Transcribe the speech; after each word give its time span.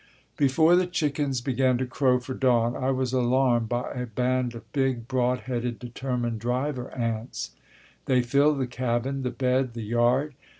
Before 0.35 0.75
the 0.75 0.87
chickens 0.87 1.41
began 1.41 1.77
to 1.77 1.85
crow 1.85 2.19
for 2.19 2.33
dawn 2.33 2.75
I 2.75 2.89
was 2.89 3.13
alarmed 3.13 3.69
by 3.69 3.91
a 3.91 4.07
band 4.07 4.55
of 4.55 4.71
big, 4.73 5.07
broad 5.07 5.41
headed, 5.41 5.77
determined 5.77 6.39
driver 6.39 6.89
ants. 6.95 7.51
They 8.05 8.23
filled 8.23 8.57
the 8.57 8.65
cabin, 8.65 9.21
the 9.21 9.29
bed, 9.29 9.75
the 9.75 9.83
yard. 9.83 10.33